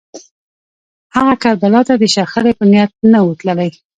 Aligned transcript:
هغه 1.15 1.33
کربلا 1.43 1.81
ته 1.87 1.93
د 2.01 2.03
شخړې 2.15 2.51
په 2.59 2.63
نیت 2.71 2.91
نه 3.11 3.19
و 3.25 3.29
تللی 3.39 3.69